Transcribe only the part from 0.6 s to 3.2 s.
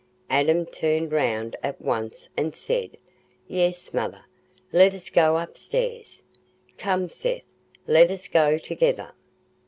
turned round at once and said,